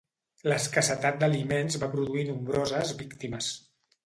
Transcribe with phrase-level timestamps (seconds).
[0.51, 3.53] L'escassetat d'aliments va produir nombroses víctimes.